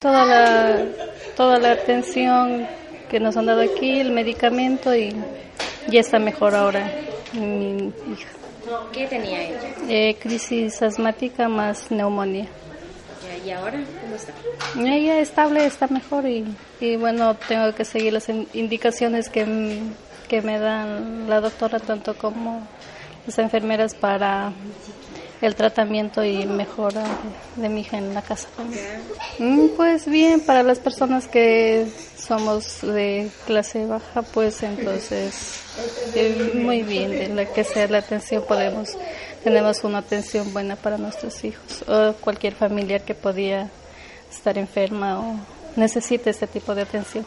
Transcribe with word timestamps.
Toda 0.00 0.24
la, 0.24 0.86
toda 1.36 1.58
la 1.58 1.72
atención 1.72 2.66
que 3.10 3.20
nos 3.20 3.36
han 3.36 3.44
dado 3.44 3.60
aquí, 3.60 4.00
el 4.00 4.12
medicamento 4.12 4.94
y 4.94 5.14
ya 5.88 6.00
está 6.00 6.18
mejor 6.18 6.54
ahora 6.54 6.90
mi 7.34 7.92
hija. 8.10 8.30
¿Qué 8.92 9.06
tenía 9.08 9.42
ella? 9.42 9.60
Eh, 9.90 10.16
crisis 10.18 10.80
asmática 10.80 11.50
más 11.50 11.90
neumonía. 11.90 12.46
¿Y 13.44 13.50
ahora 13.50 13.84
cómo 14.00 14.14
está? 14.14 14.32
Ella 14.78 15.20
estable, 15.20 15.66
está 15.66 15.86
mejor 15.88 16.26
y, 16.26 16.46
y 16.80 16.96
bueno, 16.96 17.34
tengo 17.34 17.74
que 17.74 17.84
seguir 17.84 18.14
las 18.14 18.30
indicaciones 18.54 19.28
que, 19.28 19.80
que 20.28 20.40
me 20.40 20.58
dan 20.58 21.28
la 21.28 21.42
doctora, 21.42 21.78
tanto 21.78 22.16
como 22.16 22.66
las 23.26 23.38
enfermeras 23.38 23.94
para 23.94 24.50
el 25.40 25.54
tratamiento 25.54 26.24
y 26.24 26.46
mejora 26.46 27.04
de, 27.56 27.68
mi 27.68 27.80
hija 27.80 27.98
en 27.98 28.14
la 28.14 28.22
casa. 28.22 28.48
Mm, 29.38 29.68
pues 29.76 30.06
bien, 30.06 30.40
para 30.40 30.62
las 30.62 30.78
personas 30.78 31.26
que 31.26 31.86
somos 32.18 32.82
de 32.82 33.30
clase 33.46 33.86
baja, 33.86 34.22
pues 34.22 34.62
entonces 34.62 35.60
eh, 36.14 36.52
muy 36.54 36.82
bien, 36.82 37.10
de 37.10 37.28
la 37.28 37.46
que 37.46 37.64
sea 37.64 37.88
la 37.88 37.98
atención 37.98 38.44
podemos, 38.46 38.96
tenemos 39.42 39.82
una 39.84 39.98
atención 39.98 40.52
buena 40.52 40.76
para 40.76 40.98
nuestros 40.98 41.42
hijos 41.44 41.84
o 41.88 42.12
cualquier 42.20 42.54
familiar 42.54 43.02
que 43.02 43.14
podía 43.14 43.70
estar 44.30 44.58
enferma 44.58 45.20
o 45.20 45.36
necesite 45.76 46.30
este 46.30 46.46
tipo 46.46 46.74
de 46.74 46.82
atención. 46.82 47.24